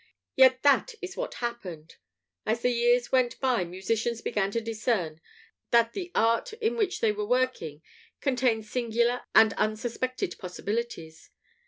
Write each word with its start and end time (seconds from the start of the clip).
Yet 0.35 0.63
that 0.63 0.95
is 0.99 1.15
what 1.15 1.35
happened. 1.45 1.97
As 2.43 2.61
the 2.63 2.71
years 2.71 3.11
went 3.11 3.39
by 3.39 3.63
musicians 3.63 4.19
began 4.23 4.49
to 4.49 4.59
discern 4.59 5.21
that 5.69 5.93
the 5.93 6.11
art 6.15 6.53
in 6.53 6.75
which 6.75 7.01
they 7.01 7.11
were 7.11 7.27
working 7.27 7.83
contained 8.19 8.65
singular 8.65 9.21
and 9.35 9.53
unsuspected 9.57 10.37
possibilities. 10.39 11.29